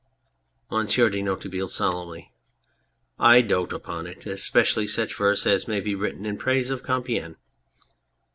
[0.71, 2.33] MONSIEUR DE NOIRETABLE (solemnly}.
[3.19, 4.25] I dote upon it!
[4.25, 7.35] especially such verse as may be written in praise of Compiegne.